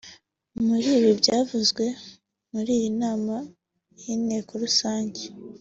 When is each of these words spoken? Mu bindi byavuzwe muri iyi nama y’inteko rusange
Mu 0.65 0.75
bindi 0.83 1.11
byavuzwe 1.19 1.85
muri 2.51 2.71
iyi 2.77 2.89
nama 3.01 3.35
y’inteko 4.03 4.51
rusange 4.63 5.21